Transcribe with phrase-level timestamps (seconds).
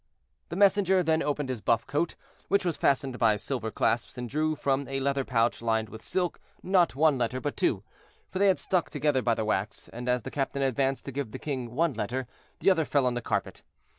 [0.49, 2.15] The messenger then opened his buff coat,
[2.47, 6.39] which was fastened by silver clasps, and drew from a leather pouch lined with silk
[6.63, 7.83] not one letter, but two;
[8.31, 11.29] for they had stuck together by the wax, and as the captain advanced to give
[11.33, 12.25] the king one letter,
[12.61, 13.61] the other fell on the carpet.